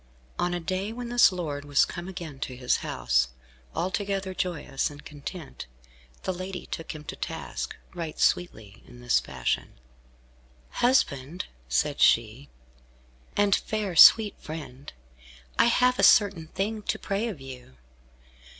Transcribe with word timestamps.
On 0.39 0.51
a 0.55 0.59
day 0.59 0.91
when 0.91 1.09
this 1.09 1.31
lord 1.31 1.63
was 1.63 1.85
come 1.85 2.07
again 2.07 2.39
to 2.39 2.55
his 2.55 2.77
house, 2.77 3.27
altogether 3.75 4.33
joyous 4.33 4.89
and 4.89 5.05
content, 5.05 5.67
the 6.23 6.33
lady 6.33 6.65
took 6.65 6.95
him 6.95 7.03
to 7.03 7.15
task, 7.15 7.75
right 7.93 8.19
sweetly, 8.19 8.81
in 8.87 8.99
this 8.99 9.19
fashion, 9.19 9.73
"Husband," 10.71 11.45
said 11.69 11.99
she, 12.01 12.49
"and 13.37 13.55
fair, 13.55 13.95
sweet 13.95 14.33
friend, 14.39 14.91
I 15.59 15.65
have 15.65 15.99
a 15.99 16.03
certain 16.03 16.47
thing 16.47 16.81
to 16.81 16.97
pray 16.97 17.27
of 17.27 17.39
you. 17.39 17.77